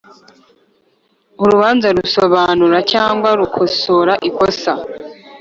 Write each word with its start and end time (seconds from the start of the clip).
Urubanza 1.43 1.87
rusobanura 1.97 2.77
cyangwa 2.91 3.29
rukosora 3.39 4.13
ikosa 4.29 4.73